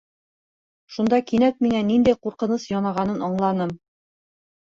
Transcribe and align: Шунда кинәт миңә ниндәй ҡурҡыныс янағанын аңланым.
Шунда 0.93 1.19
кинәт 1.31 1.59
миңә 1.65 1.83
ниндәй 1.91 2.17
ҡурҡыныс 2.23 2.67
янағанын 2.71 3.21
аңланым. 3.27 3.75